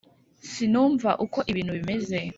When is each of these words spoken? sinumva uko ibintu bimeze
sinumva 0.51 1.09
uko 1.25 1.39
ibintu 1.51 1.71
bimeze 1.77 2.17